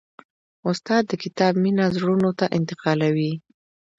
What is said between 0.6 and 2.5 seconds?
استاد د کتاب مینه زړونو ته